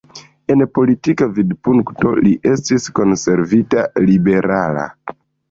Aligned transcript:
En 0.53 0.61
politika 0.77 1.27
vidpunkto 1.35 2.13
li 2.23 2.33
estis 2.55 2.89
konservativa-liberala. 3.01 4.89